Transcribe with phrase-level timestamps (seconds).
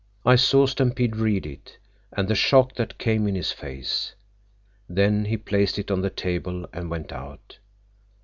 [0.25, 1.77] I saw Stampede read it,
[2.11, 4.15] and the shock that came in his face.
[4.89, 7.59] Then he placed it on the table and went out.